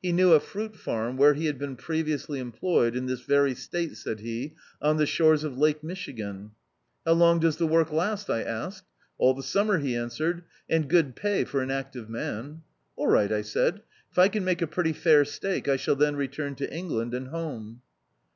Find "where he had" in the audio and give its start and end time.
1.16-1.58